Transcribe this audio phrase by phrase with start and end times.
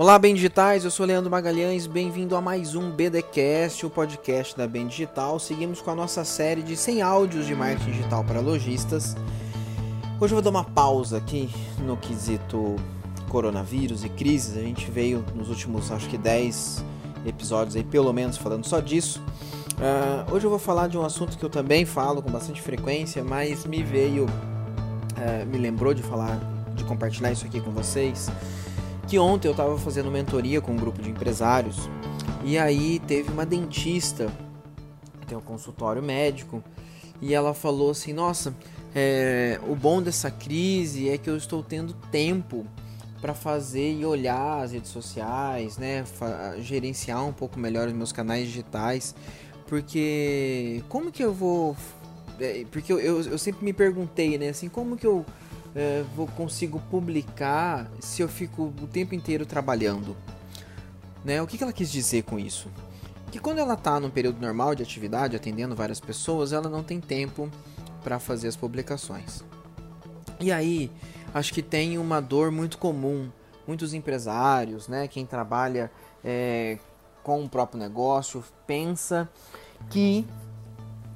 [0.00, 4.66] Olá, bem digitais, eu sou Leandro Magalhães, bem-vindo a mais um BDcast, o podcast da
[4.66, 5.38] Bem Digital.
[5.38, 9.14] Seguimos com a nossa série de 100 áudios de marketing digital para lojistas.
[10.18, 11.50] Hoje eu vou dar uma pausa aqui
[11.80, 12.76] no quesito
[13.28, 14.56] coronavírus e crises.
[14.56, 16.82] A gente veio nos últimos, acho que 10
[17.26, 19.22] episódios aí, pelo menos, falando só disso.
[19.72, 23.22] Uh, hoje eu vou falar de um assunto que eu também falo com bastante frequência,
[23.22, 26.40] mas me veio, uh, me lembrou de falar,
[26.74, 28.30] de compartilhar isso aqui com vocês
[29.10, 31.90] que ontem eu estava fazendo mentoria com um grupo de empresários
[32.44, 34.32] e aí teve uma dentista,
[35.26, 36.62] tem um consultório médico,
[37.20, 38.54] e ela falou assim: Nossa,
[38.94, 42.64] é, o bom dessa crise é que eu estou tendo tempo
[43.20, 46.04] para fazer e olhar as redes sociais, né,
[46.60, 49.12] gerenciar um pouco melhor os meus canais digitais,
[49.66, 51.76] porque como que eu vou
[52.38, 55.26] é, porque eu, eu, eu sempre me perguntei, né, assim, como que eu
[55.74, 60.16] é, vou consigo publicar se eu fico o tempo inteiro trabalhando?
[61.24, 61.40] Né?
[61.40, 62.68] O que, que ela quis dizer com isso?
[63.30, 67.00] Que quando ela está no período normal de atividade, atendendo várias pessoas, ela não tem
[67.00, 67.50] tempo
[68.02, 69.44] para fazer as publicações.
[70.40, 70.90] E aí,
[71.32, 73.30] acho que tem uma dor muito comum.
[73.66, 75.92] Muitos empresários, né, quem trabalha
[76.24, 76.78] é,
[77.22, 79.28] com o próprio negócio, pensa
[79.90, 80.26] que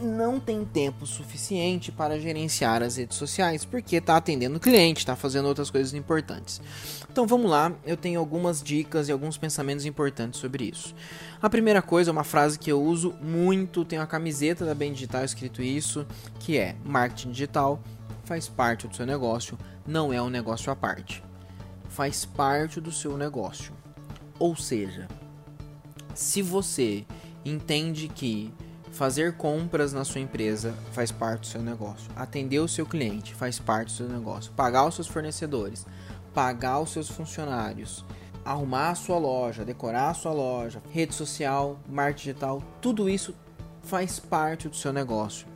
[0.00, 5.46] não tem tempo suficiente para gerenciar as redes sociais, porque está atendendo cliente, está fazendo
[5.46, 6.60] outras coisas importantes.
[7.10, 10.94] Então vamos lá, eu tenho algumas dicas e alguns pensamentos importantes sobre isso.
[11.40, 14.92] A primeira coisa é uma frase que eu uso muito, tem uma camiseta da Bem
[14.92, 16.06] Digital escrito isso,
[16.40, 17.82] que é: marketing digital
[18.24, 21.22] faz parte do seu negócio, não é um negócio à parte.
[21.88, 23.74] Faz parte do seu negócio.
[24.38, 25.06] Ou seja,
[26.14, 27.04] se você
[27.44, 28.52] entende que
[28.92, 32.10] Fazer compras na sua empresa faz parte do seu negócio.
[32.14, 34.52] Atender o seu cliente faz parte do seu negócio.
[34.52, 35.86] Pagar os seus fornecedores,
[36.34, 38.04] pagar os seus funcionários,
[38.44, 43.34] arrumar a sua loja, decorar a sua loja, rede social, marketing digital, tudo isso
[43.82, 45.46] faz parte do seu negócio.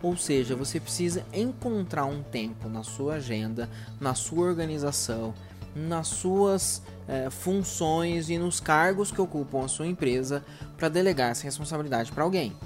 [0.00, 3.68] Ou seja, você precisa encontrar um tempo na sua agenda,
[4.00, 5.34] na sua organização,
[5.74, 10.44] nas suas é, funções e nos cargos que ocupam a sua empresa
[10.76, 12.56] para delegar essa responsabilidade para alguém.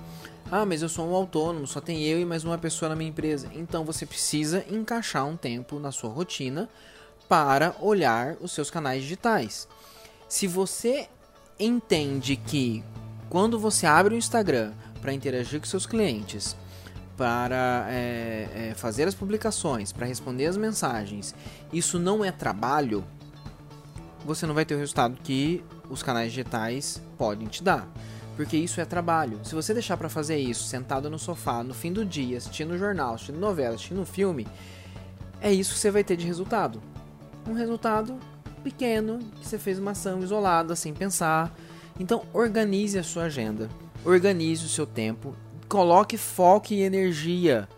[0.51, 3.11] Ah, mas eu sou um autônomo, só tem eu e mais uma pessoa na minha
[3.11, 3.51] empresa.
[3.55, 6.69] Então você precisa encaixar um tempo na sua rotina
[7.29, 9.69] para olhar os seus canais digitais.
[10.27, 11.09] Se você
[11.59, 12.83] entende que
[13.29, 16.57] quando você abre o Instagram para interagir com seus clientes,
[17.19, 21.35] para é, é, fazer as publicações, para responder as mensagens,
[21.71, 23.05] isso não é trabalho,
[24.25, 27.87] você não vai ter o resultado que os canais digitais podem te dar
[28.39, 29.41] porque isso é trabalho.
[29.43, 33.15] Se você deixar para fazer isso sentado no sofá no fim do dia, assistindo jornal,
[33.15, 34.47] assistindo novela, assistindo filme,
[35.41, 36.81] é isso que você vai ter de resultado.
[37.49, 38.17] Um resultado
[38.63, 41.53] pequeno, que você fez uma ação isolada, sem pensar.
[41.99, 43.69] Então, organize a sua agenda,
[44.05, 45.35] organize o seu tempo,
[45.69, 47.69] coloque foco e energia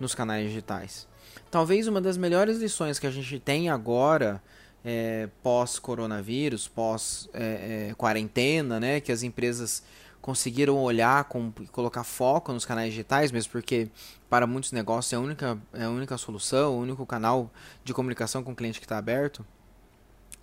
[0.00, 1.06] nos canais digitais.
[1.50, 4.42] Talvez uma das melhores lições que a gente tem agora
[4.84, 9.82] é, pós-coronavírus, pós-quarentena, é, é, né, que as empresas
[10.20, 13.88] conseguiram olhar com colocar foco nos canais digitais, mesmo porque
[14.28, 17.50] para muitos negócios é a única, é a única solução, o único canal
[17.84, 19.44] de comunicação com o cliente que está aberto.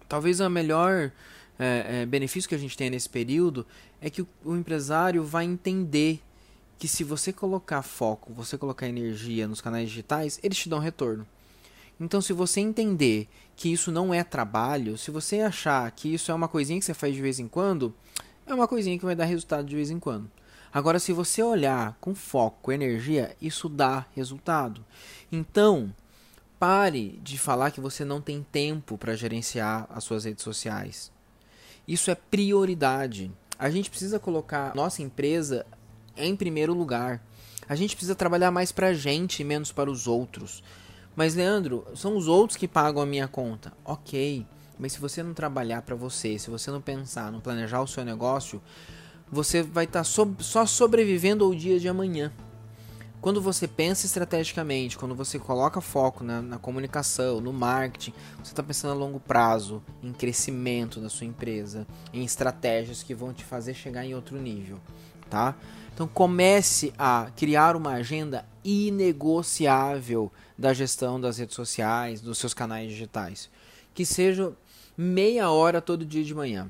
[0.07, 1.11] Talvez o melhor
[1.57, 3.65] é, é, benefício que a gente tem nesse período
[3.99, 6.21] é que o, o empresário vai entender
[6.81, 11.27] que se você colocar foco, você colocar energia nos canais digitais, eles te dão retorno.
[11.99, 16.33] Então, se você entender que isso não é trabalho, se você achar que isso é
[16.33, 17.93] uma coisinha que você faz de vez em quando,
[18.47, 20.27] é uma coisinha que vai dar resultado de vez em quando.
[20.73, 24.83] Agora, se você olhar com foco, com energia, isso dá resultado.
[25.31, 25.93] Então,
[26.57, 31.11] pare de falar que você não tem tempo para gerenciar as suas redes sociais.
[31.87, 33.31] Isso é prioridade.
[33.59, 35.63] A gente precisa colocar nossa empresa
[36.17, 37.21] em primeiro lugar.
[37.67, 40.63] A gente precisa trabalhar mais para a gente e menos para os outros.
[41.15, 43.73] Mas, Leandro, são os outros que pagam a minha conta.
[43.83, 44.45] Ok.
[44.79, 48.03] Mas se você não trabalhar para você, se você não pensar, não planejar o seu
[48.03, 48.61] negócio,
[49.31, 52.31] você vai estar tá so só sobrevivendo ao dia de amanhã.
[53.21, 58.63] Quando você pensa estrategicamente, quando você coloca foco na, na comunicação, no marketing, você está
[58.63, 63.75] pensando a longo prazo, em crescimento da sua empresa, em estratégias que vão te fazer
[63.75, 64.79] chegar em outro nível,
[65.29, 65.55] tá?
[66.01, 72.89] Então comece a criar uma agenda inegociável da gestão das redes sociais, dos seus canais
[72.89, 73.51] digitais,
[73.93, 74.51] que seja
[74.97, 76.67] meia hora todo dia de manhã.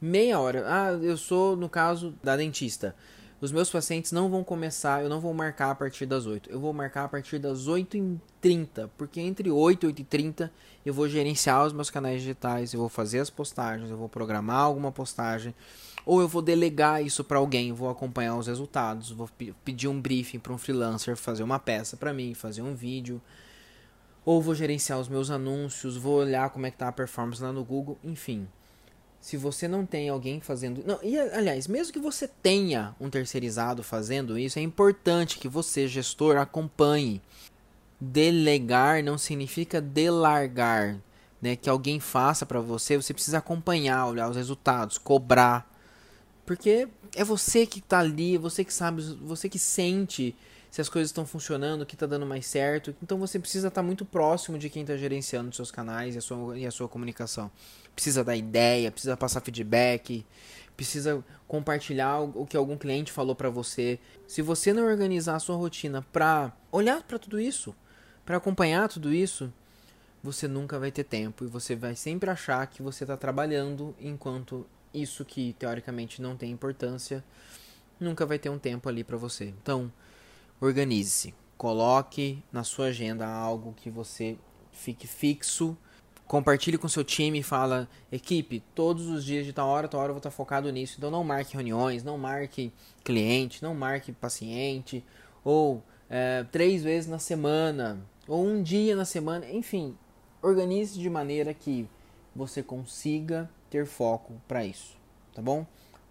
[0.00, 0.64] Meia hora.
[0.66, 2.92] Ah, eu sou, no caso da dentista.
[3.42, 6.48] Os meus pacientes não vão começar, eu não vou marcar a partir das 8.
[6.48, 10.48] Eu vou marcar a partir das 8h30, porque entre 8 e 8h30
[10.86, 14.60] eu vou gerenciar os meus canais digitais, eu vou fazer as postagens, eu vou programar
[14.60, 15.52] alguma postagem,
[16.06, 19.28] ou eu vou delegar isso para alguém, vou acompanhar os resultados, vou
[19.64, 23.20] pedir um briefing para um freelancer fazer uma peça para mim, fazer um vídeo,
[24.24, 27.52] ou vou gerenciar os meus anúncios, vou olhar como é que tá a performance lá
[27.52, 28.46] no Google, enfim
[29.22, 30.82] se você não tem alguém fazendo.
[30.84, 35.86] Não, e aliás, mesmo que você tenha um terceirizado fazendo isso, é importante que você,
[35.86, 37.22] gestor, acompanhe.
[38.00, 40.98] Delegar não significa delargar,
[41.40, 41.54] né?
[41.54, 45.70] Que alguém faça para você, você precisa acompanhar, olhar os resultados, cobrar.
[46.44, 50.34] Porque é você que está ali, você que sabe, você que sente
[50.72, 52.96] se as coisas estão funcionando, o que está dando mais certo.
[53.02, 56.20] Então você precisa estar tá muito próximo de quem está gerenciando seus canais e a
[56.22, 57.50] sua, e a sua comunicação
[57.94, 60.24] precisa dar ideia, precisa passar feedback,
[60.74, 63.98] precisa compartilhar o que algum cliente falou para você.
[64.26, 67.74] Se você não organizar a sua rotina para olhar para tudo isso,
[68.24, 69.52] para acompanhar tudo isso,
[70.22, 74.66] você nunca vai ter tempo e você vai sempre achar que você está trabalhando enquanto
[74.94, 77.22] isso que teoricamente não tem importância
[78.00, 79.44] nunca vai ter um tempo ali para você.
[79.62, 79.92] Então,
[80.62, 84.38] organize-se, coloque na sua agenda algo que você
[84.72, 85.76] fique fixo
[86.32, 90.08] compartilhe com seu time e fala, equipe, todos os dias de tal hora, tal hora
[90.08, 90.94] eu vou estar focado nisso.
[90.96, 92.72] Então não marque reuniões, não marque
[93.04, 95.04] cliente, não marque paciente,
[95.44, 99.94] ou é, três vezes na semana, ou um dia na semana, enfim,
[100.40, 101.86] organize de maneira que
[102.34, 104.96] você consiga ter foco para isso,
[105.34, 105.66] tá bom?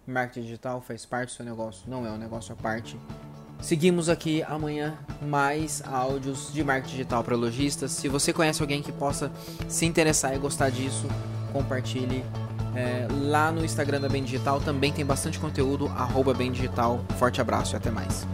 [0.06, 2.96] Marketing digital faz parte do seu negócio, não é um negócio à parte.
[3.62, 7.92] Seguimos aqui amanhã mais áudios de marketing digital para lojistas.
[7.92, 9.30] Se você conhece alguém que possa
[9.68, 11.06] se interessar e gostar disso,
[11.52, 12.24] compartilhe.
[12.74, 17.04] É, lá no Instagram da Bem Digital também tem bastante conteúdo, arroba Bem Digital.
[17.18, 18.26] Forte abraço e até mais.